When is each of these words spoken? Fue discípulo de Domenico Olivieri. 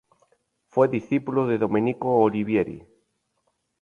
Fue 0.65 0.87
discípulo 0.87 1.45
de 1.45 1.59
Domenico 1.59 2.09
Olivieri. 2.21 2.83